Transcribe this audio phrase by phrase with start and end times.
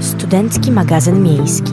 [0.00, 1.72] Studencki magazyn miejski.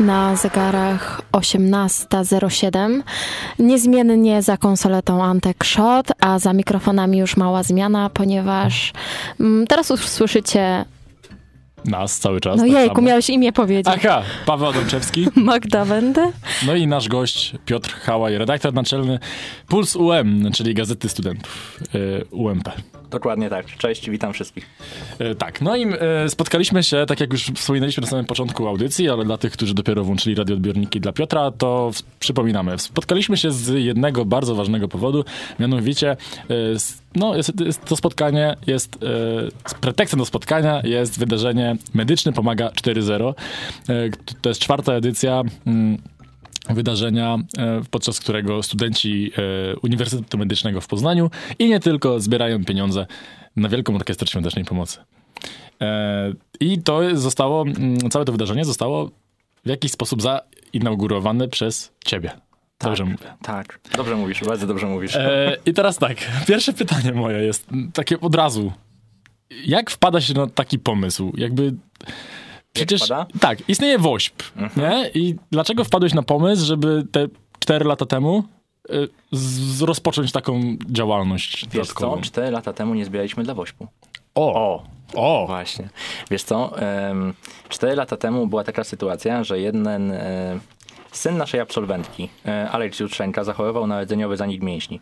[0.00, 3.02] Na zegarach 18.07.
[3.58, 8.92] Niezmiennie za konsoletą Antek Shot, a za mikrofonami już mała zmiana, ponieważ
[9.40, 10.84] mm, teraz usłyszycie.
[11.84, 12.56] Nas cały czas.
[12.56, 13.06] No tak jejku, samo.
[13.06, 13.94] miałeś imię powiedzieć.
[13.98, 15.26] Aha, Paweł Adamczewski.
[15.36, 16.20] Magda Wendy.
[16.66, 19.18] No i nasz gość Piotr Hałaj, redaktor naczelny
[19.68, 22.68] Puls UM, czyli Gazety Studentów y, UMP.
[23.12, 23.66] Dokładnie tak.
[23.66, 24.66] Cześć, witam wszystkich.
[25.18, 29.08] E, Tak, no i e, spotkaliśmy się, tak jak już wspominaliśmy na samym początku audycji,
[29.08, 32.78] ale dla tych, którzy dopiero włączyli radioodbiorniki dla Piotra, to przypominamy.
[32.78, 35.24] Spotkaliśmy się z jednego bardzo ważnego powodu,
[35.58, 36.54] mianowicie e,
[37.16, 37.52] no, jest,
[37.84, 38.98] to spotkanie jest,
[39.80, 43.34] pretekstem do spotkania jest wydarzenie Medyczny Pomaga 4.0.
[43.88, 43.94] E,
[44.40, 45.98] to jest czwarta edycja mm,
[46.70, 53.06] wydarzenia, e, podczas którego studenci e, Uniwersytetu Medycznego w Poznaniu i nie tylko zbierają pieniądze
[53.56, 54.98] na Wielką Orkiestrę Świątecznej Pomocy.
[55.80, 59.10] E, I to zostało, mm, całe to wydarzenie zostało
[59.64, 62.30] w jakiś sposób zainaugurowane przez ciebie.
[62.80, 63.34] Dobrze mówię.
[63.42, 65.18] Tak, dobrze mówisz, bardzo dobrze mówisz.
[65.66, 66.16] I teraz tak,
[66.48, 68.72] pierwsze pytanie moje jest takie od razu.
[69.66, 71.32] Jak wpada się na taki pomysł?
[71.36, 71.74] Jakby
[72.72, 73.02] przecież
[73.40, 74.42] tak, istnieje WOŚP,
[74.76, 75.10] nie?
[75.14, 77.26] I dlaczego wpadłeś na pomysł, żeby te
[77.58, 78.44] 4 lata temu
[78.90, 82.20] y, z, rozpocząć taką działalność Wiesz co, dodatkową?
[82.20, 83.86] cztery lata temu nie zbieraliśmy dla Wośpu.
[84.34, 84.82] O, O,
[85.14, 85.88] o, właśnie.
[86.30, 87.34] Wiesz co, em,
[87.68, 90.12] cztery lata temu była taka sytuacja, że jeden
[91.12, 95.00] syn naszej absolwentki, e, Aleks Jutrzenka, zachorował na rdzeniowy zanik mięśni.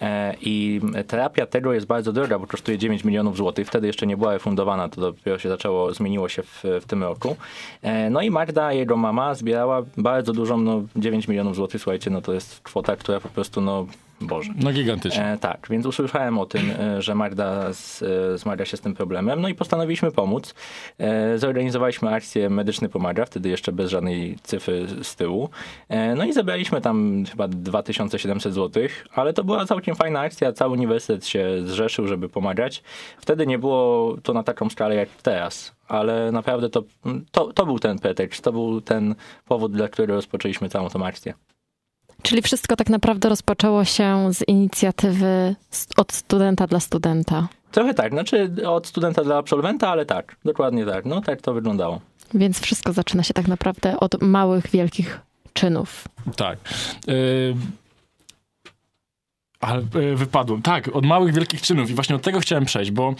[0.00, 3.68] E, I terapia tego jest bardzo droga, bo kosztuje 9 milionów złotych.
[3.68, 7.36] Wtedy jeszcze nie była refundowana, to dopiero się zaczęło, zmieniło się w, w tym roku.
[7.82, 12.22] E, No i Magda, jego mama, zbierała bardzo dużą, no 9 milionów złotych, słuchajcie, no
[12.22, 13.86] to jest kwota, która po prostu, no
[14.20, 14.52] Boże.
[14.62, 15.24] no gigantycznie.
[15.26, 18.94] E, tak, więc usłyszałem o tym, e, że Magda z, e, zmaga się z tym
[18.94, 20.54] problemem, no i postanowiliśmy pomóc.
[20.98, 25.48] E, zorganizowaliśmy akcję Medyczny Pomaga, wtedy jeszcze bez żadnej cyfry z tyłu.
[25.88, 28.82] E, no i zebraliśmy tam chyba 2700 zł,
[29.14, 32.82] ale to była całkiem fajna akcja, cały uniwersytet się zrzeszył, żeby pomagać.
[33.18, 35.72] Wtedy nie było to na taką skalę jak teraz.
[35.88, 36.82] Ale naprawdę to,
[37.30, 39.14] to, to był ten pretekst, to był ten
[39.48, 41.34] powód, dla którego rozpoczęliśmy całą tą akcję.
[42.22, 45.54] Czyli wszystko tak naprawdę rozpoczęło się z inicjatywy
[45.96, 47.48] od studenta dla studenta.
[47.72, 51.04] Trochę tak, znaczy od studenta dla absolwenta, ale tak, dokładnie tak.
[51.04, 52.00] No tak to wyglądało.
[52.34, 55.20] Więc wszystko zaczyna się tak naprawdę od małych, wielkich
[55.52, 56.08] czynów.
[56.36, 56.58] Tak.
[59.60, 60.62] Ale y, wypadłem.
[60.62, 61.90] Tak, od małych, wielkich czynów.
[61.90, 63.14] I właśnie od tego chciałem przejść, bo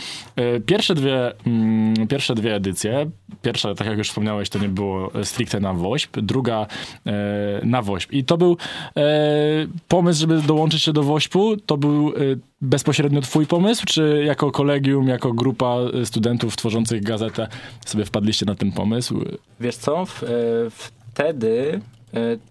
[0.56, 3.10] y, pierwsze dwie, mm, pierwsze dwie edycje,
[3.42, 6.66] pierwsza, tak jak już wspomniałeś, to nie było stricte na WOŚP, druga
[7.62, 8.12] y, na WOŚP.
[8.12, 8.56] I to był
[9.88, 12.12] pomysł, żeby dołączyć się do WOŚP-u, to był
[12.60, 17.48] bezpośrednio twój pomysł, czy jako kolegium, jako grupa studentów tworzących gazetę
[17.86, 19.24] sobie wpadliście na ten pomysł?
[19.60, 20.26] Wiesz co, w, e,
[21.10, 21.99] wtedy e,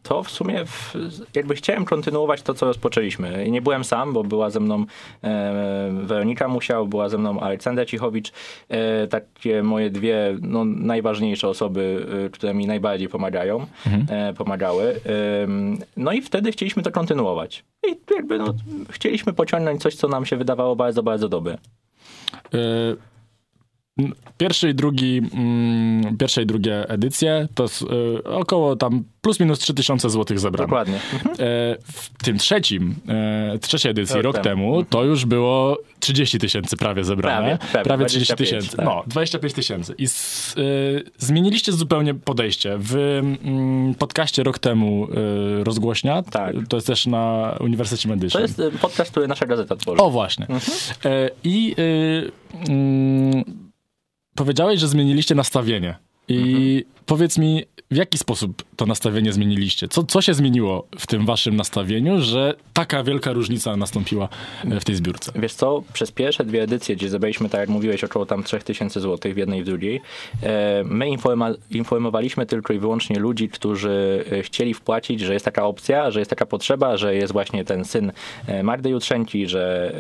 [0.04, 0.96] to w sumie w,
[1.36, 3.46] jakby chciałem kontynuować to, co rozpoczęliśmy.
[3.46, 4.86] I nie byłem sam, bo była ze mną
[5.24, 8.32] e, Weronika Musiał, była ze mną Aleksandra Cichowicz,
[8.70, 13.66] e, takie moje dwie no, najważniejsze osoby, e, które mi najbardziej pomagają,
[14.10, 15.00] e, pomagały.
[15.98, 17.64] No i wtedy chcieliśmy to kontynuować.
[17.88, 18.54] I jakby no,
[18.90, 21.58] chcieliśmy pociągnąć coś, co nam się wydawało bardzo, bardzo dobre.
[24.00, 29.60] Y, Pierwszy i drugi, mm, pierwsze i drugie edycje to y, około tam plus minus
[29.60, 30.68] 3000 zł zebrane.
[30.68, 30.96] Dokładnie.
[30.96, 31.00] E,
[31.84, 34.72] w tym trzecim, e, trzeciej edycji, Rok rok, temu.
[34.72, 37.58] temu, to już było 30 tysięcy prawie zebrane.
[37.72, 38.78] Prawie, prawie, 30 25, tysięcy.
[38.78, 38.86] tak.
[38.86, 39.94] No, 25 tysięcy.
[39.98, 42.76] I s, e, zmieniliście zupełnie podejście.
[42.80, 45.08] W mm, podcaście rok temu
[45.60, 46.56] e, rozgłośnia, Tak.
[46.70, 48.42] to jest też na Uniwersytecie To Medycznym.
[48.44, 50.02] jest e, podcast, który nasza gazeta tworzy.
[50.02, 50.48] O, właśnie.
[51.06, 52.32] E, I y,
[54.40, 55.96] powiedziałeś, że zmieniliście nastawienie.
[56.28, 59.88] I powiedz mi, w jaki sposób to nastawienie zmieniliście?
[59.88, 64.30] Co, co się zmieniło w tym waszym nastawieniu, że taka wielka różnica nastąpiła
[64.72, 65.32] e, w tej zbiórce?
[65.36, 69.34] Wiesz co, przez pierwsze dwie edycje, gdzie zebraliśmy, tak jak mówiłeś, około tam 3000 zł
[69.34, 70.02] w jednej i w drugiej,
[70.44, 71.08] e, my
[71.70, 76.30] informowaliśmy tylko i wyłącznie ludzi, którzy e, chcieli wpłacić, że jest taka opcja, że jest
[76.30, 78.12] taka potrzeba, że jest właśnie ten syn
[78.64, 79.94] Magdy Jutrzenki, że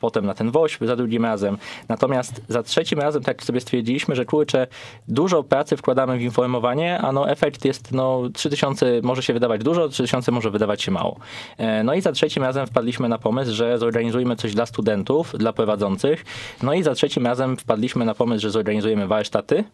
[0.00, 1.58] potem na ten WOŚP za drugim razem.
[1.88, 4.66] Natomiast za trzecim razem tak sobie stwierdziliśmy, że kurczę,
[5.08, 9.88] dużo pracy wkładamy w informowanie, a no efekt jest, no 3000 może się wydawać dużo,
[9.88, 11.16] 3000 może wydawać się mało.
[11.56, 15.52] E, No i za trzecim razem wpadliśmy na pomysł, że zorganizujemy coś dla studentów, dla
[15.52, 16.24] prowadzących.
[16.62, 19.64] No i za trzecim razem wpadliśmy na pomysł, że zorganizujemy warsztaty,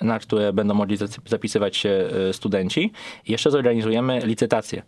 [0.00, 0.96] na które będą mogli
[1.26, 2.92] zapisywać się e, studenci.
[3.26, 4.82] I jeszcze zorganizujemy licytację.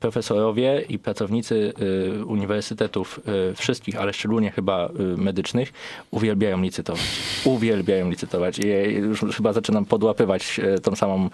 [0.00, 1.72] Profesorowie i pracownicy
[2.20, 3.20] y, uniwersytetów
[3.50, 5.72] y, wszystkich, ale szczególnie chyba y, medycznych,
[6.10, 7.02] uwielbiają licytować.
[7.44, 8.58] Uwielbiają licytować.
[8.58, 11.30] I już chyba zaczynam podłapywać tą samą,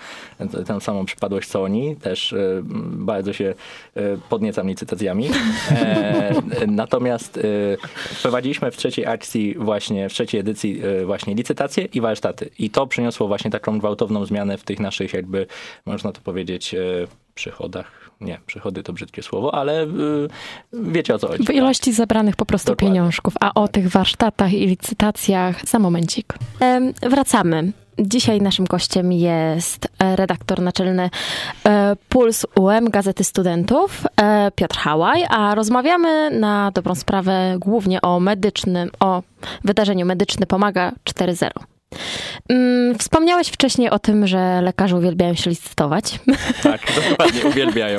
[0.66, 1.96] tę samą przypadłość co oni.
[1.96, 2.34] Też
[2.92, 3.54] bardzo się
[4.28, 5.28] podniecam licytacjami.
[5.70, 6.34] E,
[6.66, 7.40] natomiast
[8.14, 12.50] wprowadziliśmy w trzeciej akcji właśnie, w trzeciej edycji właśnie licytacje i warsztaty.
[12.58, 15.46] I to przyniosło właśnie taką gwałtowną zmianę w tych naszych jakby,
[15.86, 16.74] można to powiedzieć,
[17.34, 18.01] przychodach.
[18.20, 19.88] Nie, przychody to brzydkie słowo, ale y,
[20.72, 21.44] wiecie o co chodzi.
[21.44, 22.88] W ilości zebranych po prostu Dokładnie.
[22.88, 23.34] pieniążków.
[23.40, 26.34] A o tych warsztatach i licytacjach za momencik.
[27.02, 27.72] Wracamy.
[27.98, 31.10] Dzisiaj naszym gościem jest redaktor naczelny
[31.66, 38.20] e, Puls UM Gazety Studentów e, Piotr Hałaj, a rozmawiamy na dobrą sprawę głównie o
[38.20, 39.22] medycznym, o
[39.64, 41.71] wydarzeniu Medyczny Pomaga 4.0.
[42.48, 46.20] Mm, Wspomniałeś wcześniej o tym, że lekarze uwielbiają się licytować,
[46.62, 46.80] Tak,
[47.10, 47.98] dokładnie, uwielbiają.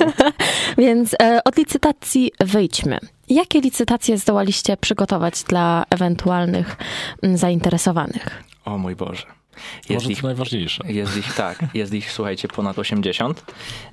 [0.77, 2.99] więc e, od licytacji wyjdźmy.
[3.29, 6.75] Jakie licytacje zdołaliście przygotować dla ewentualnych
[7.23, 8.43] mm, zainteresowanych?
[8.65, 9.25] O mój Boże.
[9.89, 10.83] Jest Może ich to najważniejsze.
[10.87, 13.43] Jest ich, tak, jest ich, słuchajcie, ponad 80.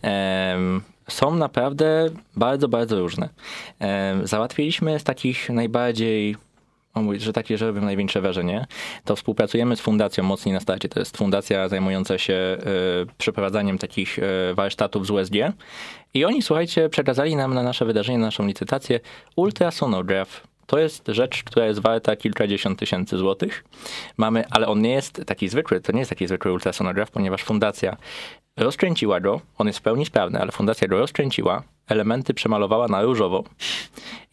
[0.02, 2.06] Em, są naprawdę
[2.36, 3.28] bardzo, bardzo różne.
[4.24, 6.36] Załatwiliśmy z takich najbardziej,
[7.18, 8.66] że takie, że robią największe wrażenie,
[9.04, 10.88] to współpracujemy z Fundacją Mocniej na Starcie.
[10.88, 12.58] To jest fundacja zajmująca się e,
[13.18, 15.34] przeprowadzaniem takich e, warsztatów z USG.
[16.14, 19.00] I oni, słuchajcie, przekazali nam na nasze wydarzenie, na naszą licytację
[19.36, 20.46] ultrasonograf.
[20.66, 23.64] To jest rzecz, która jest warta kilkadziesiąt tysięcy złotych.
[24.16, 27.96] Mamy, ale on nie jest taki zwykły, to nie jest taki zwykły ultrasonograf, ponieważ fundacja
[28.56, 33.44] rozkręciła go, on jest w pełni sprawny, ale fundacja go rozkręciła, elementy przemalowała na różowo.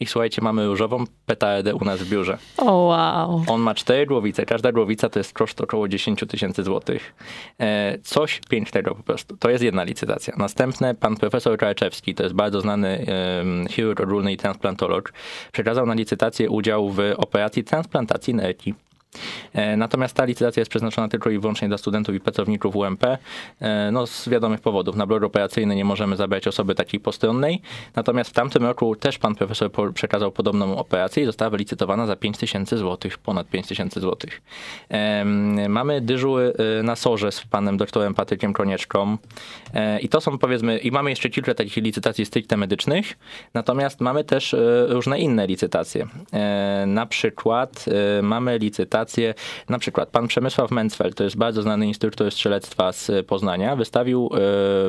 [0.00, 2.38] I słuchajcie, mamy różową petardę u nas w biurze.
[2.56, 3.42] O wow.
[3.46, 7.14] On ma cztery głowice, każda głowica to jest koszt około 10 tysięcy złotych.
[7.60, 9.36] E, coś pięknego po prostu.
[9.36, 10.34] To jest jedna licytacja.
[10.36, 13.06] Następne, pan profesor Karczewski, to jest bardzo znany
[13.38, 15.12] um, chirurg ogólny i transplantolog,
[15.52, 18.74] przekazał na licytację udział w operacji transplantacji nerki.
[19.52, 23.04] E, Natomiast ta licytacja jest przeznaczona tylko i wyłącznie dla studentów i pracowników UMP.
[23.60, 24.96] E, No, z wiadomych powodów.
[24.96, 27.62] Na blok operacyjny nie możemy zabrać osoby takiej postronnej.
[27.96, 32.38] Natomiast w tamtym roku też pan profesor przekazał podobną operację i została wylicytowana za 5
[32.38, 34.42] tysięcy złotych, ponad 5 tysięcy złotych.
[34.88, 39.16] Em, Mamy dyżury e, na sorze z panem doktorem Patrykiem Konieczką.
[39.74, 43.18] E, I to są powiedzmy, i mamy jeszcze kilka takich licytacji stricte medycznych.
[43.54, 46.06] Natomiast mamy też e, różne inne licytacje.
[46.32, 47.84] E, Na przykład
[48.18, 48.97] e, mamy licytację,
[49.68, 54.38] na przykład pan Przemysław Mencfeld, to jest bardzo znany instruktor strzelectwa z Poznania, wystawił e,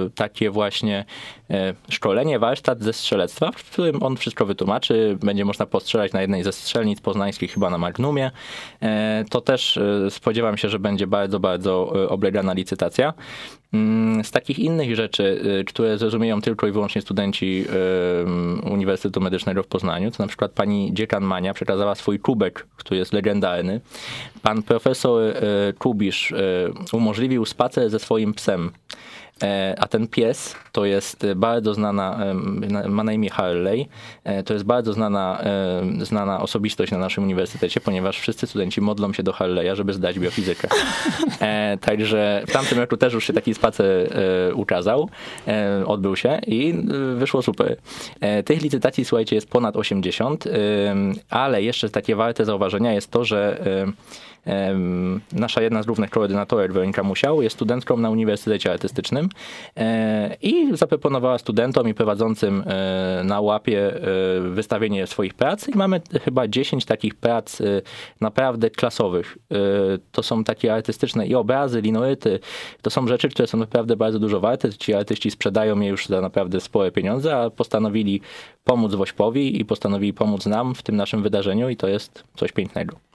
[0.09, 1.06] takie właśnie
[1.50, 5.17] e, szkolenie, warsztat ze strzelectwa, w którym on wszystko wytłumaczy.
[5.19, 8.31] Będzie można postrzelać na jednej ze strzelnic poznańskich, chyba na Magnumie.
[8.81, 9.79] E, To też
[10.09, 13.13] spodziewam się, że będzie bardzo, bardzo oblegana licytacja.
[13.74, 17.66] Mm, Z takich innych rzeczy, y, które zrozumieją tylko i wyłącznie studenci
[18.66, 22.98] y, Uniwersytetu Medycznego w Poznaniu, to na przykład pani dziekan Mania przekazała swój kubek, który
[22.98, 23.81] jest legendarny.
[24.42, 25.33] Pan profesor y,
[25.80, 26.33] Kubisz
[26.94, 28.71] umożliwił spacer ze swoim psem.
[29.44, 32.19] E, A ten pies to jest bardzo znana,
[32.88, 33.88] ma na imię Harley,
[34.24, 35.41] E, to jest bardzo znana,
[36.01, 40.68] znana osobistość na naszym uniwersytecie, ponieważ wszyscy studenci modlą się do Harley'a, żeby zdać biofizykę.
[41.41, 43.86] E, Także w tamtym roku też już się taki spacer
[44.50, 45.09] e, ukazał,
[45.47, 47.77] e, odbył się i e, wyszło super.
[48.21, 53.25] E, Tych licytacji, słuchajcie, jest ponad 80, em, ale jeszcze takie warte zauważenia jest to,
[53.25, 53.58] że
[55.34, 59.29] nasza jedna z głównych koordynatorek, Weronika Musiał, jest studentką na Uniwersytecie Artystycznym
[59.77, 64.01] e, i zaproponowała studentom i prowadzącym e, na łapie e,
[64.41, 67.62] wystawienie swoich prac i mamy chyba 10 takich prac
[68.22, 69.38] naprawdę klasowych.
[70.12, 72.39] To są takie artystyczne i obrazy, linoryty,
[72.81, 74.74] to są rzeczy, które są naprawdę bardzo dużo warte.
[74.74, 78.22] Ci artyści sprzedają je już za naprawdę spore pieniądze, a postanowili
[78.63, 83.09] pomóc Wośpowi i postanowili pomóc nam w tym naszym wydarzeniu i to jest coś pięknego.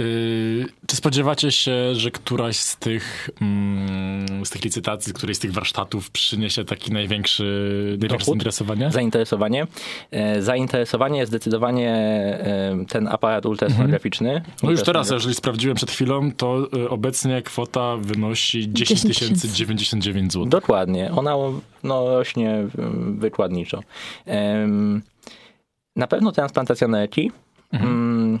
[0.00, 5.52] Yy, czy spodziewacie się, że któraś z tych, mm, z tych licytacji, którejś z tych
[5.52, 7.42] warsztatów przyniesie taki największy,
[7.88, 8.26] największe Dochód?
[8.26, 8.90] zainteresowanie?
[8.90, 9.66] Zainteresowanie.
[10.10, 14.42] E, Zainteresowanie zdecydowanie e, ten aparat ultrasonograficzny.
[14.62, 20.32] No już teraz, jeżeli sprawdziłem przed chwilą, to y, obecnie kwota wynosi 10 10 099
[20.32, 20.46] zł.
[20.46, 21.10] Dokładnie.
[21.12, 21.34] Ona
[21.82, 23.80] no, rośnie mm, wykładniczo.
[25.96, 27.32] Na pewno transplantacja nerki.
[27.72, 28.38] Mm,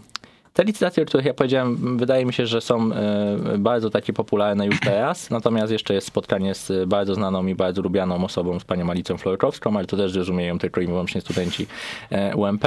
[0.54, 4.66] Te licytacje, o których ja powiedziałem, wydaje mi się, że są e, bardzo takie popularne
[4.66, 5.30] już teraz.
[5.30, 9.76] Natomiast jeszcze jest spotkanie z bardzo znaną i bardzo lubianą osobą, z panią Alicją Florkowską,
[9.76, 11.66] ale to też rozumieją tylko i wyłącznie studenci
[12.10, 12.64] e, UMP.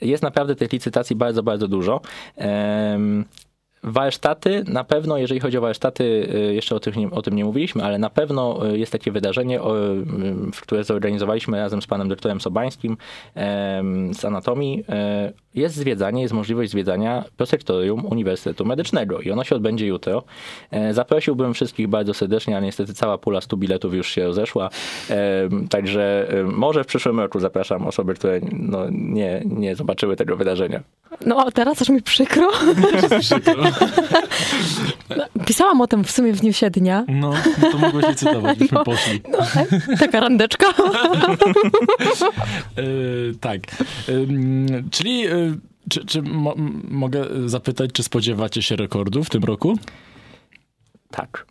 [0.00, 2.00] Jest naprawdę tych licytacji bardzo, bardzo dużo.
[3.84, 7.98] Warsztaty, na pewno, jeżeli chodzi o warsztaty, e, jeszcze o, o tym nie mówiliśmy, ale
[7.98, 9.74] na pewno e, jest takie wydarzenie, o,
[10.62, 12.96] które zorganizowaliśmy razem z panem doktorem Sobańskim
[14.12, 14.84] z anatomii.
[15.54, 20.22] Jest zwiedzanie, jest możliwość zwiedzania prosektorium Uniwersytetu Medycznego i ono się odbędzie jutro.
[20.90, 24.70] Zaprosiłbym wszystkich bardzo serdecznie, ale niestety cała pula 100 biletów już się rozeszła,
[25.70, 30.82] także może w przyszłym roku zapraszam osoby, które no, nie, nie zobaczyły tego wydarzenia.
[31.26, 32.50] No, teraz aż mi przykro.
[33.20, 33.64] przykro.
[35.46, 37.04] Pisałam o tym w sumie w dniu siednia.
[37.08, 37.34] No,
[37.72, 39.20] to mogłeś licytować, byśmy no, poszli.
[39.32, 39.38] No,
[39.98, 40.66] taka randeczka.
[42.76, 43.60] yy, tak.
[44.08, 45.58] Yy, czyli, yy,
[45.90, 46.54] czy, czy mo
[46.88, 49.78] mogę zapytać, czy spodziewacie się rekordu w tym roku?
[51.10, 51.46] Tak.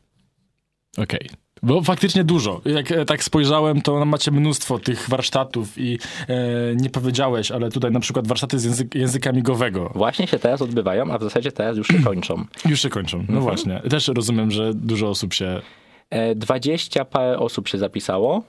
[0.97, 1.19] Okej.
[1.29, 1.42] Okay.
[1.63, 2.61] Bo faktycznie dużo.
[2.65, 7.91] Jak e, tak spojrzałem, to macie mnóstwo tych warsztatów i e, nie powiedziałeś, ale tutaj
[7.91, 9.91] na przykład warsztaty z język, języka migowego.
[9.95, 12.45] Właśnie się teraz odbywają, a w zasadzie teraz już się kończą.
[12.69, 13.41] Już się kończą, no mhm.
[13.41, 13.81] właśnie.
[13.89, 15.61] Też rozumiem, że dużo osób się...
[16.09, 18.43] E, 20 parę osób się zapisało.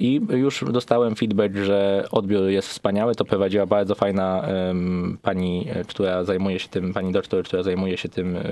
[0.00, 3.14] I już dostałem feedback, że odbiór jest wspaniały.
[3.14, 7.96] To prowadziła bardzo fajna um, pani, e, która zajmuje się tym, pani doktor, która zajmuje
[7.96, 8.42] się tym um,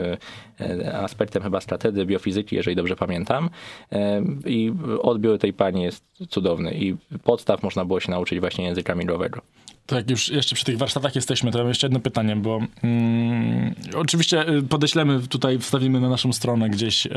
[0.95, 3.51] aspektem chyba strategii biofizyki, jeżeli dobrze pamiętam.
[3.91, 4.73] Um, I
[5.03, 9.41] odbiór tej pani jest cudowny i podstaw można było się nauczyć właśnie języka migowego.
[9.87, 14.49] Tak, już jeszcze przy tych warsztatach jesteśmy, to mam jeszcze jedno pytanie, bo mm, oczywiście
[14.49, 17.11] y, podeślemy tutaj, wstawimy na naszą stronę gdzieś e,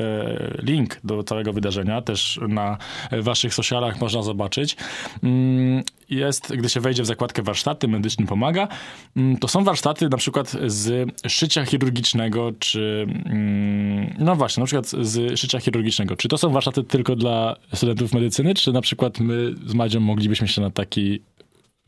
[0.64, 2.78] link do całego wydarzenia, też na
[3.12, 4.78] waszych socialach można zobaczyć.
[5.24, 8.68] Mm, jest, gdy się wejdzie w zakładkę warsztaty, medyczny pomaga,
[9.18, 14.88] mm, to są warsztaty na przykład z szycia chirurgicznego, czy mm, no właśnie, na przykład
[14.88, 16.16] z szycia chirurgicznego.
[16.16, 20.48] Czy to są warsztaty tylko dla studentów medycyny, czy na przykład my z Madzią moglibyśmy
[20.48, 21.22] się na taki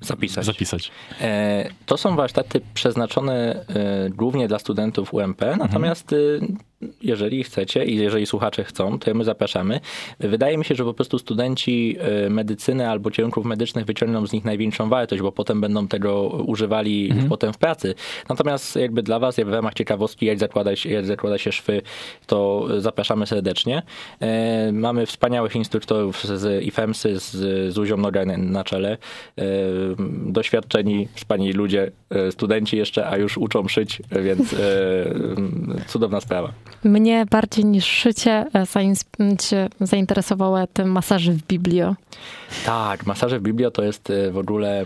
[0.01, 0.45] zapisać.
[0.45, 0.91] zapisać.
[1.21, 6.70] E, to są warsztaty przeznaczone e, głównie dla studentów UMP, natomiast mhm
[7.01, 9.79] jeżeli chcecie i jeżeli słuchacze chcą, to my zapraszamy.
[10.19, 14.45] Wydaje mi się, że po prostu studenci e, medycyny albo kierunków medycznych wyciągną z nich
[14.45, 17.29] największą wartość, bo potem będą tego używali mhm.
[17.29, 17.95] potem w pracy.
[18.29, 21.81] Natomiast jakby dla was, jak w ramach ciekawostki, jak zakłada się, jak zakłada się szwy,
[22.27, 23.83] to zapraszamy serdecznie.
[24.19, 28.97] E, mamy wspaniałych instruktorów z IFEMSy, z Zuzią Nogan na czele.
[29.37, 29.43] E,
[30.25, 31.91] doświadczeni, wspaniali ludzie,
[32.31, 34.55] studenci jeszcze, a już uczą szyć, więc
[35.87, 36.53] cudowna sprawa.
[36.83, 38.65] Mnie bardziej niż szycie e,
[39.79, 41.95] zainteresowały te masaże w biblio.
[42.65, 44.85] Tak, masaże w biblio to jest e, w ogóle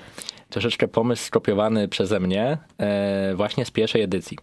[0.49, 4.37] troszeczkę pomysł skopiowany przeze mnie e, właśnie z pierwszej edycji.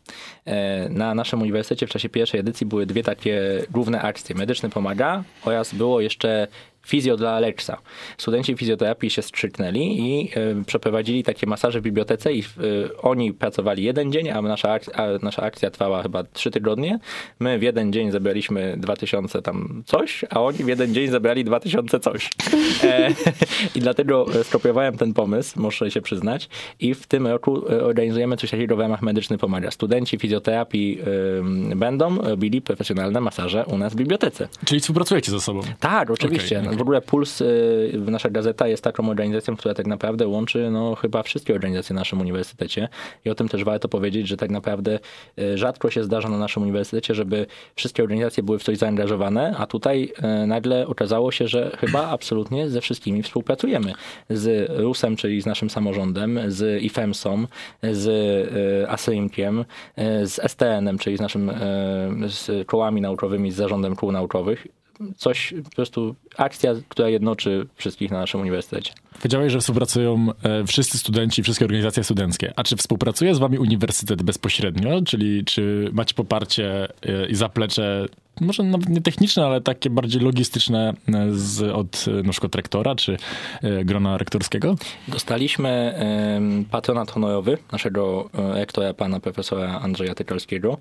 [0.91, 4.37] Na naszym uniwersytecie w czasie pierwszej edycji były dwie takie główne akcje.
[4.37, 6.49] Medyczny pomaga oraz było jeszcze
[6.87, 7.79] fizjo dla Alexa.
[8.19, 13.85] Studenci fizjoterapii się strzyknęli i y, przeprowadzili takie masaże w bibliotece i y, oni pracowali
[13.85, 16.99] jeden dzień, a nasza, akcja, a nasza akcja trwała chyba trzy tygodnie.
[17.41, 22.01] My w jeden dzień zebraliśmy 2000 tam coś, a oni w jeden dzień zebrali 2000
[22.01, 22.31] coś.
[22.85, 23.09] E,
[23.77, 26.49] I dlatego skopiowałem ten pomysł, muszę się przyznać.
[26.81, 29.71] I w tym roku organizujemy coś takiego w ramach Medyczny Pomaga.
[29.71, 30.99] Studenci fizjoterapii
[31.73, 34.49] y, będą robili profesjonalne masaże u nas w bibliotece.
[34.65, 35.61] Czyli współpracujecie ze sobą?
[35.81, 36.61] Tak, oczywiście.
[36.61, 36.72] Okay.
[36.77, 41.23] W ogóle Puls, y, nasza gazeta jest taką organizacją, która tak naprawdę łączy no, chyba
[41.23, 42.89] wszystkie organizacje na naszym uniwersytecie
[43.25, 44.99] i o tym też warto powiedzieć, że tak naprawdę
[45.39, 49.67] y, rzadko się zdarza na naszym uniwersytecie, żeby wszystkie organizacje były w coś zaangażowane, a
[49.67, 50.13] tutaj
[50.43, 53.93] y, nagle okazało się, że chyba absolutnie ze wszystkimi współpracujemy.
[54.31, 57.47] Z RUSem, czyli z naszym samorządem, z IFEMSą,
[57.83, 59.65] z ASYMkiem,
[60.23, 61.51] z STN-em, czyli z naszym
[62.29, 64.67] z kołami naukowymi, z zarządem kół naukowych
[65.17, 68.93] coś, po prostu akcja, która jednoczy wszystkich na naszym uniwersytecie.
[69.15, 72.53] Powiedziałeś, że współpracują e, wszyscy studenci, wszystkie organizacje studenckie.
[72.57, 75.03] A czy współpracuje z wami uniwersytet bezpośrednio?
[75.03, 78.07] Czyli czy macie poparcie e, i zaplecze
[78.41, 83.17] może nawet nie techniczne, ale takie bardziej logistyczne e, z, od na przykład rektora czy
[83.85, 84.75] grona rektorskiego?
[85.09, 85.95] Dostaliśmy
[86.71, 90.79] patronat honorowy naszego rektora, pana profesora Andrzeja Tykalskiego.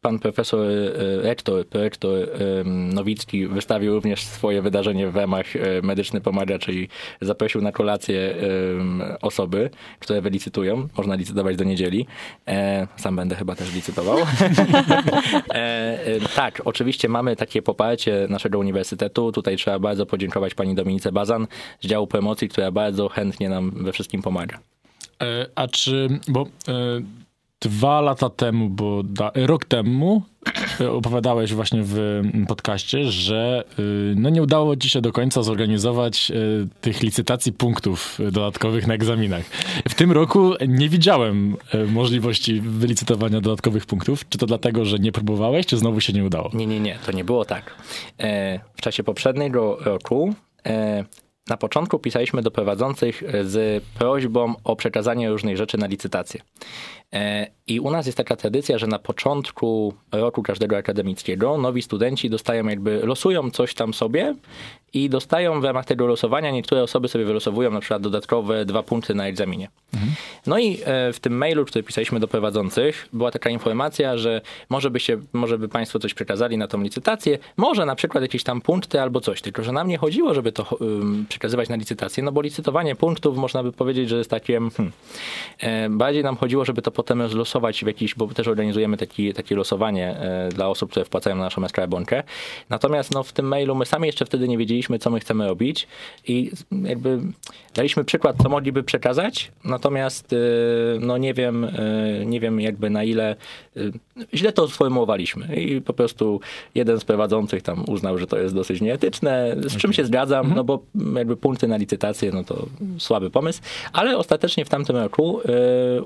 [0.00, 0.68] Pan profesor
[1.22, 2.28] rektor, prorektor
[2.64, 5.46] Nowicki wystawił również swoje wydarzenie w ramach
[5.82, 6.88] Medyczny Pomaga, czyli
[7.20, 8.34] zaprosił na kolację
[9.22, 10.88] osoby, które wylicytują.
[10.96, 12.06] Można licytować do niedzieli.
[12.48, 14.18] E, sam będę chyba też licytował.
[15.78, 19.32] E, tak, oczywiście mamy takie poparcie naszego uniwersytetu.
[19.32, 21.46] Tutaj trzeba bardzo podziękować pani Dominice Bazan
[21.80, 24.58] z działu promocji, która bardzo chętnie nam we wszystkim pomaga.
[25.22, 26.46] E, a czy, bo
[27.60, 30.22] dwa lata temu, bo da, rok temu
[30.80, 36.30] e, opowiadałeś właśnie w podcaście, że y, no nie udało ci się do końca zorganizować
[36.30, 39.44] y, tych licytacji punktów dodatkowych na egzaminach.
[39.88, 41.56] W tym roku nie widziałem
[41.88, 44.28] możliwości wylicytowania dodatkowych punktów.
[44.28, 46.50] Czy to dlatego, że nie próbowałeś, czy znowu się nie udało?
[46.54, 47.74] Nie, nie, nie, to nie było tak.
[48.18, 50.34] E, w czasie poprzedniego roku
[50.66, 51.04] e,
[51.48, 56.40] na początku pisaliśmy do prowadzących z prośbą o przekazanie różnych rzeczy na licytację.
[57.12, 62.30] E, I u nas jest taka tradycja, że na początku roku każdego akademickiego nowi studenci
[62.30, 64.34] dostają jakby, losują coś tam sobie
[64.94, 69.14] i dostają w ramach tego losowania, niektóre osoby sobie wylosowują na przykład dodatkowe dwa punkty
[69.14, 69.68] na egzaminie.
[69.94, 70.12] Mhm.
[70.46, 74.90] No i e, w tym mailu, który pisaliśmy do prowadzących, była taka informacja, że może
[74.90, 78.60] by, się, może by państwo coś przekazali na tą licytację, może na przykład jakieś tam
[78.60, 80.78] punkty albo coś, tylko że nam nie chodziło, żeby to
[81.28, 84.92] przekazywać na licytację, no bo licytowanie punktów można by powiedzieć, że jest takie, hmm,
[85.58, 89.56] e, bardziej nam chodziło, żeby to potem rozlosować w jakiś, bo też organizujemy taki, takie
[89.56, 92.22] losowanie e, dla osób, które wpłacają na naszą skarbonkę.
[92.70, 95.86] Natomiast no, w tym mailu my sami jeszcze wtedy nie wiedzieliśmy, co my chcemy robić
[96.28, 96.50] i
[96.82, 97.20] jakby
[97.74, 100.36] daliśmy przykład, co mogliby przekazać, natomiast e,
[101.00, 101.70] no nie wiem, e,
[102.26, 103.36] nie wiem jakby na ile
[104.34, 106.40] źle to sformułowaliśmy i po prostu
[106.74, 110.56] jeden z prowadzących tam uznał, że to jest dosyć nieetyczne, z czym się zgadzam, mhm.
[110.56, 110.82] no bo
[111.18, 112.66] jakby punkty na licytację, no to
[112.98, 113.60] słaby pomysł,
[113.92, 115.40] ale ostatecznie w tamtym roku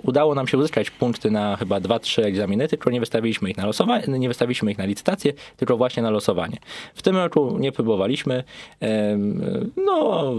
[0.02, 4.04] udało nam się uzyskać punkty na chyba 2-3 egzaminy, tylko nie wystawiliśmy ich na losowanie,
[4.08, 6.58] nie wystawiliśmy ich na licytację, tylko właśnie na losowanie.
[6.94, 8.44] W tym roku nie próbowaliśmy.
[9.76, 10.32] No,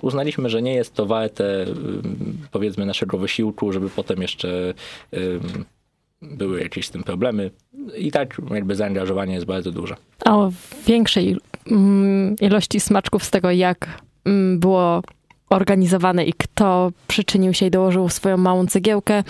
[0.00, 1.66] uznaliśmy, że nie jest to warte
[2.50, 4.74] powiedzmy naszego wysiłku, żeby potem jeszcze
[6.22, 7.50] były jakieś z tym problemy.
[7.98, 9.96] I tak jakby zaangażowanie jest bardzo duże.
[10.24, 10.52] A o
[10.86, 11.36] większej
[11.70, 15.02] mm, ilości smaczków z tego, jak mm, było
[15.56, 19.24] organizowane i kto przyczynił się i dołożył swoją małą cegiełkę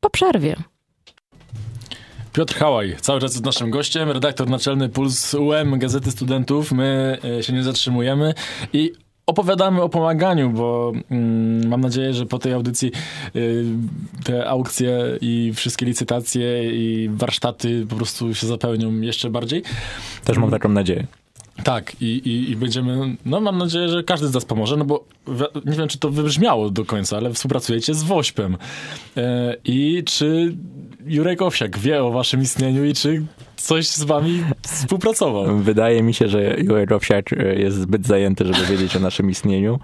[0.00, 0.56] po przerwie.
[2.32, 6.72] Piotr Hałaj, cały czas jest naszym gościem, redaktor naczelny Puls UM Gazety Studentów.
[6.72, 8.34] My e, się nie zatrzymujemy
[8.72, 8.92] i
[9.26, 12.92] opowiadamy o pomaganiu, bo mm, mam nadzieję, że po tej audycji
[13.36, 13.64] y,
[14.24, 19.62] te aukcje i wszystkie licytacje i warsztaty po prostu się zapełnią jeszcze bardziej.
[20.24, 21.06] Też mam taką nadzieję.
[21.64, 25.04] Tak, i, i, i, będziemy, no mam nadzieję, że każdy z nas pomoże, no bo
[25.64, 28.56] nie wiem, czy to wybrzmiało do końca, ale współpracujecie z Wośpem.
[29.16, 30.56] E, I czy
[31.06, 33.22] Jurek Owsiak wie o waszym istnieniu i czy
[33.56, 35.58] coś z wami współpracował?
[35.58, 39.78] Wydaje mi się, że Jurek Owsiak e, jest zbyt zajęty, żeby wiedzieć o naszym istnieniu.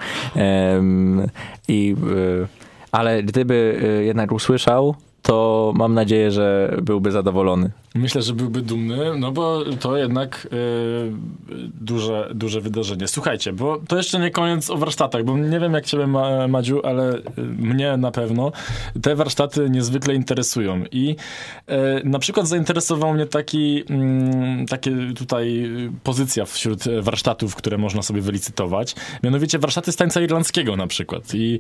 [1.68, 1.96] I,
[2.42, 2.46] e,
[2.92, 7.70] ale gdyby e, jednak usłyszał, to mam nadzieję, że byłby zadowolony.
[7.94, 11.12] Myślę, że byłby dumny, no bo to jednak yy,
[11.80, 13.08] duże, duże wydarzenie.
[13.08, 16.06] Słuchajcie, bo to jeszcze nie koniec o warsztatach, bo nie wiem jak ciebie,
[16.48, 18.52] Madziu, ale y, mnie na pewno
[19.02, 20.84] te warsztaty niezwykle interesują.
[20.92, 21.06] I
[21.68, 23.84] yy, na przykład zainteresował mnie taki, yy,
[24.68, 25.70] takie tutaj
[26.02, 28.94] pozycja wśród warsztatów, które można sobie wylicytować.
[29.22, 31.34] Mianowicie warsztaty z tańca irlandzkiego na przykład.
[31.34, 31.58] I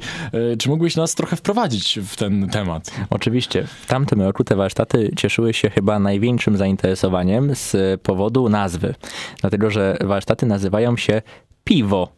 [0.52, 2.90] y, czy mógłbyś nas trochę wprowadzić w ten temat?
[3.10, 3.51] Oczywiście.
[3.60, 8.94] W tamtym roku te warsztaty cieszyły się chyba największym zainteresowaniem z powodu nazwy.
[9.40, 11.22] Dlatego, że warsztaty nazywają się
[11.64, 12.08] piwo.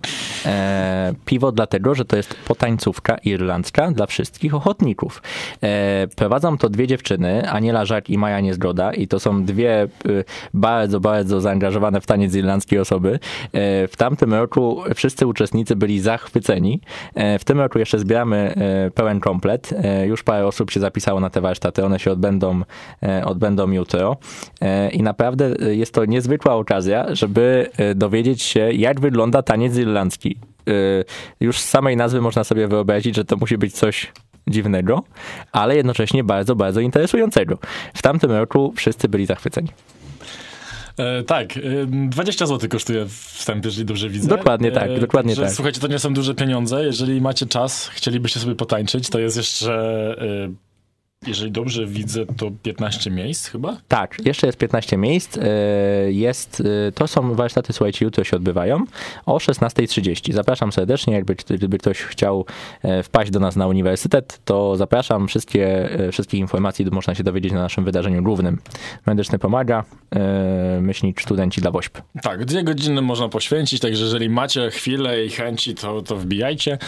[0.47, 5.23] E, piwo dlatego, że to jest potańcówka irlandzka dla wszystkich ochotników.
[5.63, 10.25] E, prowadzą to dwie dziewczyny, Aniela Żak i Maja Niezgoda i to są dwie y,
[10.55, 13.19] bardzo, bardzo zaangażowane w taniec irlandzkiej osoby.
[13.53, 16.81] E, w tamtym roku wszyscy uczestnicy byli zachwyceni.
[17.15, 19.71] E, w tym roku jeszcze zbieramy e, pełen komplet.
[19.73, 21.85] E, już parę osób się zapisało na te warsztaty.
[21.85, 22.63] One się odbędą,
[23.25, 24.17] odbędą jutro.
[24.93, 30.37] I naprawdę jest to niezwykła okazja, żeby dowiedzieć się, jak wygląda wygląda taniec irlandzki.
[30.69, 31.05] Y,
[31.41, 34.13] już z samej nazwy można sobie wyobrazić, że to musi być coś
[34.49, 35.03] dziwnego,
[35.53, 37.59] ale jednocześnie bardzo, bardzo interesującego.
[37.95, 39.69] W tamtym roku wszyscy byli zachwyceni.
[40.99, 41.49] E, tak,
[41.87, 44.29] 20 e, zł kosztuje wstęp, jeżeli dobrze widzę.
[44.29, 45.51] Dokładnie tak, e, dokładnie tak.
[45.51, 46.85] Słuchajcie, to nie są duże pieniądze.
[46.85, 49.75] Jeżeli macie czas, chcielibyście sobie potańczyć, to jest jeszcze
[50.21, 50.74] e,
[51.27, 53.77] jeżeli dobrze widzę, to 15 miejsc chyba?
[53.89, 55.39] Tak, jeszcze jest 15 miejsc.
[55.39, 55.43] E,
[56.13, 58.85] jest, e, to są warsztaty, słuchajcie, jutro się odbywają
[59.27, 60.33] o 16.30.
[60.33, 62.47] Zapraszam serdecznie, jakby gdyby ktoś chciał
[62.83, 65.29] e, wpaść do nas na uniwersytet, to zapraszam.
[65.29, 68.59] Wszystkie, wszystkie informacje można się dowiedzieć na naszym wydarzeniu głównym.
[69.07, 69.85] Medyczny pomaga,
[70.81, 72.03] myślnik studenci dla WOŚP.
[72.23, 76.79] Tak, dwie godziny można poświęcić, także jeżeli macie chwilę i chęci, to, to wbijajcie.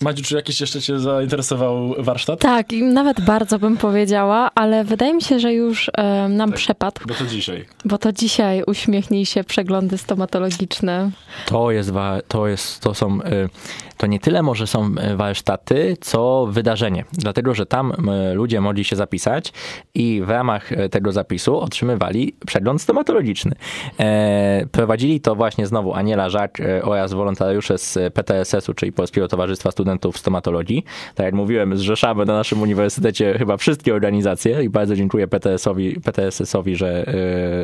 [0.00, 2.40] Madziu, czy jakiś jeszcze cię zainteresował warsztat?
[2.40, 6.56] Tak, i nawet bardzo bym powiedziała, ale wydaje mi się, że już e, nam Tak.
[6.58, 7.64] przepadł, Bo to dzisiaj.
[7.84, 11.10] bo to dzisiaj uśmiechnij się przeglądy stomatologiczne.
[11.46, 13.48] To jest, wa- to jest, to są, y,
[13.96, 17.04] to nie tyle może są y, warsztaty, co wydarzenie.
[17.12, 17.92] Dlatego, że tam
[18.30, 19.52] y, ludzie mogli się zapisać
[19.94, 23.52] i w ramach tego zapisu otrzymywali przegląd stomatologiczny.
[24.00, 29.87] E, Prowadzili to właśnie znowu Aniela Żak oraz wolontariusze z PTSS-u, czyli Polskiego Towarzystwa Studentów
[30.18, 30.84] Stomatologii.
[31.14, 36.76] Tak jak mówiłem, zrzeszamy na naszym uniwersytecie chyba wszystkie organizacje i bardzo dziękuję PTS-owi, PTSS-owi,
[36.76, 37.14] że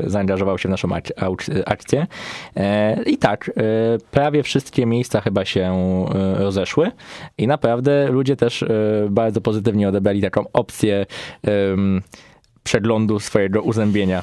[0.04, 1.12] y, zaangażował się w naszą ak-
[1.66, 2.06] akcję.
[2.56, 3.62] E, I tak, e,
[4.10, 5.74] prawie wszystkie miejsca chyba się
[6.34, 6.90] rozeszły
[7.38, 8.64] i naprawdę ludzie też
[9.10, 11.06] bardzo pozytywnie odebrali taką opcję
[12.64, 14.22] przeglądu swojego uzębienia.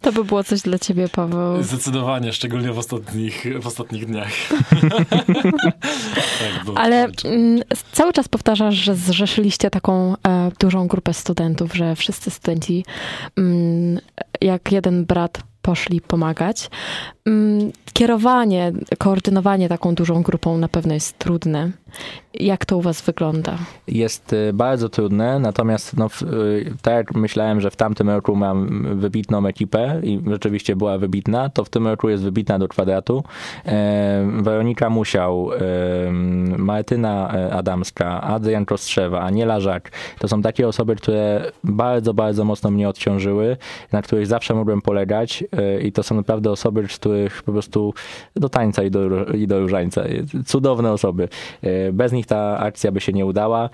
[0.00, 1.62] To by było coś dla ciebie, Paweł.
[1.62, 4.30] Zdecydowanie, szczególnie w ostatnich, w ostatnich dniach.
[6.38, 7.28] tak, Ale walczę.
[7.28, 7.60] mm,
[7.92, 12.84] cały czas powtarzasz, że zrzeszyliście taką e, dużą grupę studentów, że wszyscy studenci
[13.38, 14.00] mm,
[14.40, 16.70] jak jeden brat poszli pomagać.
[17.26, 21.70] Mm, kierowanie, koordynowanie taką dużą grupą na pewno jest trudne.
[22.34, 23.58] Jak to u was wygląda?
[23.88, 26.08] Jest e, bardzo trudne, natomiast no, e,
[26.82, 31.64] tak jak myślałem, że w tamtym roku mam wybitną ekipę i rzeczywiście była wybitna, to
[31.64, 33.24] w tym roku jest wybitna do kwadratu.
[33.66, 35.50] E, Weronika Musiał,
[36.58, 39.90] Martyna e, Adamska, Adrian Kostrzewa, Aniela Żak.
[40.18, 43.56] To są takie osoby, które bardzo, bardzo mocno mnie odciążyły,
[43.92, 47.94] na których zawsze mogłem polegać e, i to są naprawdę osoby, z których po prostu
[48.36, 50.02] do tańca i do, i do różańca.
[50.46, 51.28] Cudowne osoby.
[51.92, 53.70] Bez nich ta akcja by się nie udała.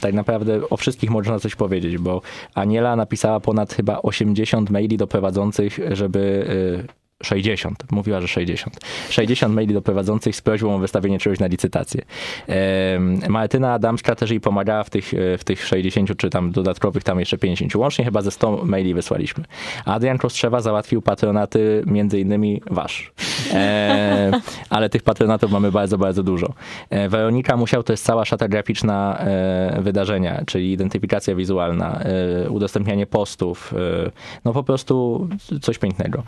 [0.00, 2.22] Tak naprawdę o wszystkich można coś powiedzieć, bo
[2.54, 6.46] Aniela napisała ponad chyba 80 maili do prowadzących, żeby
[6.82, 8.80] e, 60, mówiła, że 60.
[9.10, 12.02] 60 maili do prowadzących z prośbą o wystawienie czegoś na licytację.
[13.28, 17.20] Martyna Adamska też jej pomagała w tych, e, w tych 60, czy tam dodatkowych tam
[17.20, 17.76] jeszcze 50.
[17.76, 19.44] Łącznie chyba ze 100 maili wysłaliśmy.
[19.84, 23.12] Adrian Kostrzewa załatwił patronaty między innymi wasz.
[23.52, 24.30] E,
[24.70, 26.52] ale tych patronatów mamy bardzo, bardzo dużo.
[26.90, 32.00] E, Weronika Musiał to jest cała szata graficzna e, wydarzenia, czyli identyfikacja wizualna,
[32.44, 33.74] e, udostępnianie postów,
[34.06, 34.10] e,
[34.44, 35.28] no po prostu
[35.62, 36.22] coś pięknego.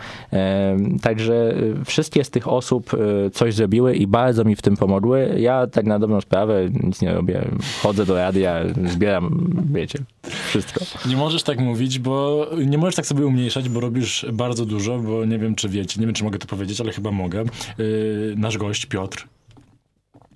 [1.03, 5.35] Także e, wszystkie z tych osób e, coś zrobiły i bardzo mi w tym pomogły.
[5.38, 7.45] Ja tak na dobrą sprawę nic nie robię.
[7.83, 9.99] Chodzę do radia, zbieram, wiecie,
[10.49, 10.81] wszystko.
[11.09, 15.25] Nie możesz tak mówić, bo nie możesz tak sobie umniejszać, bo robisz bardzo dużo, bo
[15.25, 17.45] nie wiem, czy wiecie, nie wiem, czy mogę to powiedzieć, ale chyba mogę.
[17.79, 19.27] Yy, nasz gość, Piotr,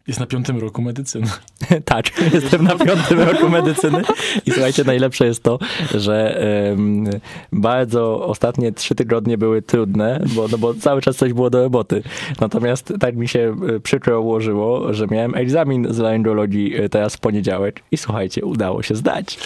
[0.07, 1.27] jest na piątym roku medycyny.
[1.85, 4.03] tak, jestem na piątym roku medycyny
[4.47, 5.59] i słuchajcie, najlepsze jest to,
[5.95, 7.11] że em,
[7.53, 12.03] bardzo ostatnie trzy tygodnie były trudne, bo, no bo cały czas coś było do roboty.
[12.41, 17.19] Natomiast tak mi się e, przykro ułożyło, że miałem egzamin z laryngologii e, teraz w
[17.19, 19.39] poniedziałek i słuchajcie, udało się zdać.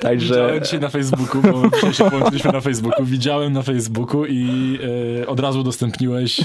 [0.00, 4.78] Także Widziałem dzisiaj na Facebooku, bo dzisiaj się połączyliśmy na Facebooku, widziałem na Facebooku i
[5.22, 6.44] e, od razu udostępniłeś, e,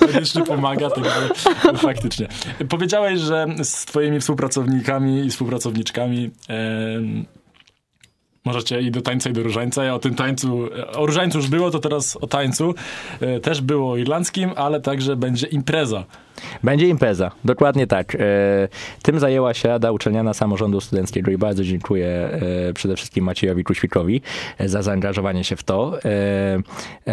[0.06, 1.28] medyczny pomaga, także
[1.76, 2.29] faktycznie.
[2.68, 6.30] Powiedziałeś, że z twoimi współpracownikami i współpracowniczkami
[8.44, 9.84] Możecie i do tańca, i do różańca.
[9.84, 12.74] Ja o tym tańcu, o różańcu już było, to teraz o tańcu.
[13.20, 16.04] E, Też było irlandzkim, ale także będzie impreza.
[16.62, 18.14] Będzie impreza, dokładnie tak.
[18.14, 18.18] E,
[19.02, 22.06] Tym zajęła się Rada Uczelniana Samorządu Studenckiego i bardzo dziękuję
[22.68, 24.22] e, przede wszystkim Maciejowi Kuświkowi
[24.58, 25.98] e, za zaangażowanie się w to.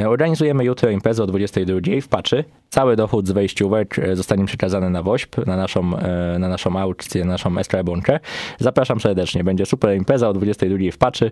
[0.07, 2.43] Organizujemy jutro imprezę o 22 w Paczy.
[2.69, 5.91] Cały dochód z wejściówek zostanie przekazany na WOŚP, na naszą,
[6.39, 8.19] na naszą aukcję, na naszą eskrabonkę.
[8.59, 9.43] Zapraszam serdecznie.
[9.43, 11.31] Będzie super impreza o 22 w Paczy.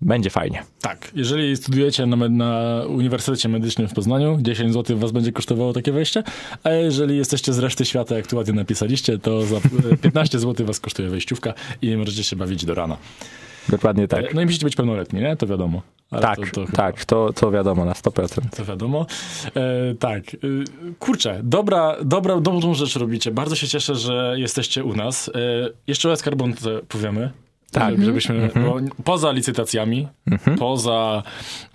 [0.00, 0.62] Będzie fajnie.
[0.80, 5.92] Tak, jeżeli studiujecie na, na Uniwersytecie Medycznym w Poznaniu, 10 zł was będzie kosztowało takie
[5.92, 6.22] wejście,
[6.64, 9.60] a jeżeli jesteście z reszty świata, jak tu ładnie napisaliście, to za e,
[10.02, 12.96] 15 zł was kosztuje wejściówka i możecie się bawić do rana.
[13.68, 14.34] Dokładnie tak.
[14.34, 15.36] No i musicie być pełnoletni, nie?
[15.36, 15.82] To wiadomo.
[16.10, 18.40] Ale Tak, to, to chyba- tak, to, to wiadomo na 100%.
[18.56, 19.06] To wiadomo.
[19.56, 20.22] E, tak.
[20.34, 20.38] E,
[20.98, 23.30] kurczę, dobra, dobra, dobrą rzecz robicie.
[23.30, 25.28] Bardzo się cieszę, że jesteście u nas.
[25.28, 25.32] E,
[25.86, 27.30] jeszcze o skarbonce powiemy.
[27.80, 27.98] Tak.
[27.98, 30.08] E, Żebyśmy, bo poza licytacjami,
[30.58, 31.22] poza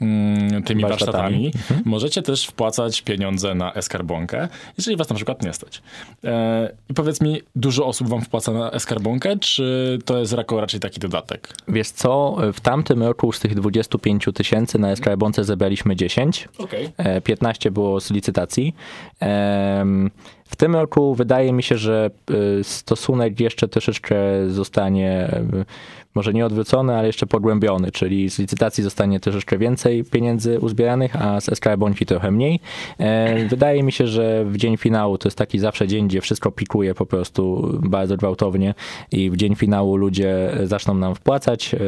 [0.02, 1.52] mm, tymi Warsztatami.
[1.52, 5.82] warsztatami, możecie też wpłacać pieniądze na eskarbonkę, jeżeli was na przykład nie stać.
[6.24, 10.80] E, I powiedz mi, dużo osób wam wpłaca na eskarbonkę, czy to jest rako raczej
[10.80, 11.50] taki dodatek?
[11.68, 16.48] Wiesz co, w tamtym roku z tych 25 tysięcy na Skarbonce zebraliśmy 10.
[16.58, 16.90] Okej.
[16.98, 18.76] E, 15 było z licytacji.
[19.20, 20.12] Em,
[20.52, 22.12] W tym roku wydaje mi się, że
[22.60, 24.16] e, stosunek jeszcze troszeczkę
[24.48, 25.66] zostanie e,
[26.16, 31.16] może nie odwrócony, ale jeszcze pogłębiony, czyli z licytacji zostanie też jeszcze więcej pieniędzy uzbieranych,
[31.22, 32.60] a z Escala Bonfi trochę mniej.
[32.98, 36.52] E, wydaje mi się, że w dzień finału to jest taki zawsze dzień, gdzie wszystko
[36.52, 38.74] pikuje po prostu bardzo gwałtownie
[39.12, 41.80] i w dzień finału ludzie zaczną nam wpłacać e,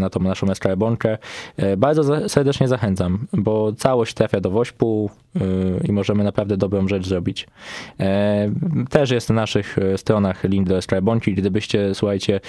[0.00, 1.18] na tą naszą Escala Bonkę.
[1.56, 5.10] E, bardzo serdecznie zachęcam, bo całość trafia do Wośpu
[5.88, 7.46] i możemy naprawdę dobrą rzecz zrobić.
[8.90, 11.34] Też jest na naszych stronach link do Escala Bonki.
[11.34, 12.40] Gdybyście, słuchajcie,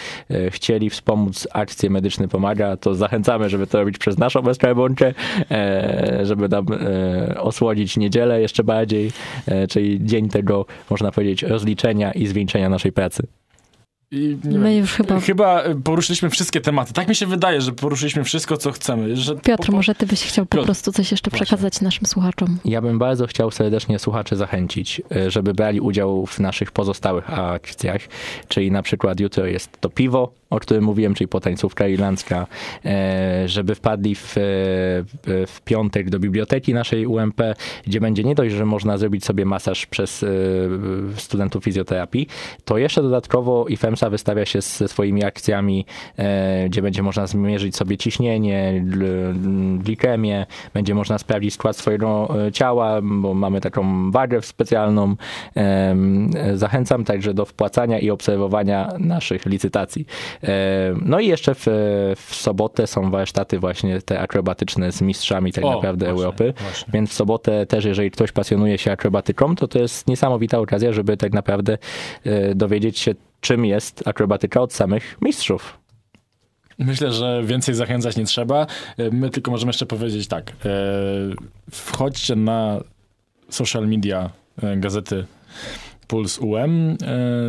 [0.49, 5.13] chcieli wspomóc akcję Medyczny Pomaga, to zachęcamy, żeby to robić przez naszą Escala Bonkę,
[6.23, 6.65] żeby nam
[7.37, 9.11] osłodzić niedzielę jeszcze bardziej,
[9.69, 13.27] czyli dzień tego, można powiedzieć, rozliczenia i zwieńczenia naszej pracy.
[14.13, 15.19] I, My wiem, już chyba...
[15.19, 16.93] Chyba poruszyliśmy wszystkie tematy.
[16.93, 19.15] Tak mi się wydaje, że poruszyliśmy wszystko, co chcemy.
[19.15, 19.71] Że Piotr, po...
[19.71, 20.61] może ty byś chciał Piotr.
[20.61, 21.45] po prostu coś jeszcze Właśnie.
[21.45, 22.57] przekazać naszym słuchaczom?
[22.65, 28.01] Ja bym bardzo chciał serdecznie słuchaczy zachęcić, e, żeby brali udział w naszych pozostałych akcjach,
[28.47, 32.47] czyli na przykład jutro jest to piwo, o którym mówiłem, czyli potańcówka irlandzka,
[32.85, 34.35] e, żeby wpadli w,
[35.47, 37.41] w piątek do biblioteki naszej UMP,
[37.87, 40.27] gdzie będzie nie dość, że można zrobić sobie masaż przez e,
[41.15, 42.27] studentów fizjoterapii,
[42.65, 43.65] to jeszcze dodatkowo
[44.09, 45.85] Wystawia się ze swoimi akcjami,
[46.17, 48.83] e, gdzie będzie można zmierzyć sobie ciśnienie,
[49.77, 55.15] glikemię, będzie można sprawdzić skład swojego ciała, bo mamy taką wagę specjalną.
[56.53, 60.05] Zachęcam także do wpłacania i obserwowania naszych licytacji.
[60.43, 61.67] E, no i jeszcze w,
[62.17, 66.53] w sobotę są warsztaty właśnie te akrobatyczne z mistrzami tak o, naprawdę właśnie, Europy.
[66.61, 66.93] Właśnie.
[66.93, 71.17] Więc w sobotę też, jeżeli ktoś pasjonuje się akrobatyką, to to jest niesamowita okazja, żeby
[71.17, 71.77] tak naprawdę
[72.25, 75.77] e, dowiedzieć się, czym jest akrobatyka od samych mistrzów.
[76.77, 78.67] Myślę, że więcej zachęcać nie trzeba.
[78.97, 80.51] E, my tylko możemy jeszcze powiedzieć tak.
[81.71, 82.79] Wchodźcie na
[83.49, 84.29] social media
[84.77, 85.25] gazety
[86.07, 86.95] Puls UM e,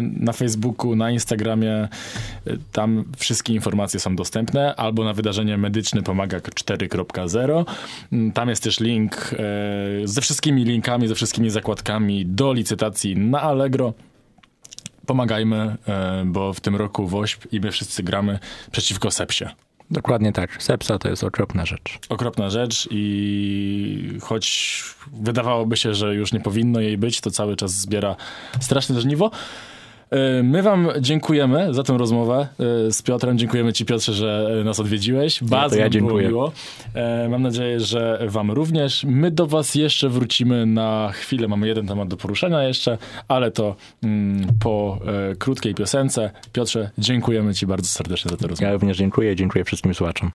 [0.02, 1.72] na Facebooku, na Instagramie.
[1.72, 1.88] E,
[2.72, 7.64] tam wszystkie informacje są dostępne, albo na wydarzenie medyczne pomaga 4.0.
[8.12, 9.36] Mm, tam jest też link e,
[10.04, 13.94] ze wszystkimi linkami, ze wszystkimi zakładkami do licytacji na Allegro
[15.06, 15.76] pomagajmy,
[16.24, 18.38] bo w tym roku WOŚP i my wszyscy gramy
[18.72, 19.44] przeciwko Sepsie.
[19.90, 20.62] Dokładnie tak.
[20.62, 21.98] Sepsa to jest okropna rzecz.
[22.08, 27.70] Okropna rzecz i choć wydawałoby się, że już nie powinno jej być, to cały czas
[27.70, 28.16] zbiera
[28.60, 29.30] straszne żniwo.
[30.14, 32.48] E, my wam dziękujemy za tę rozmowę
[32.86, 33.38] e, z Piotrem.
[33.38, 35.44] Dziękujemy ci Piotrze, że nas odwiedziłeś.
[35.44, 36.52] Bardzo ja było miło.
[36.94, 39.04] E, mam nadzieję, że wam również.
[39.08, 41.48] My do was jeszcze wrócimy na chwilę.
[41.48, 42.98] Mamy jeden temat do poruszenia jeszcze,
[43.28, 44.98] ale to mm, po
[45.38, 46.30] krótkiej piosence.
[46.52, 48.66] Piotrze, dziękujemy ci bardzo serdecznie za tę rozmowę.
[48.66, 49.36] Ja również dziękuję.
[49.36, 50.14] Dziękuję wszystkim słuchaczom.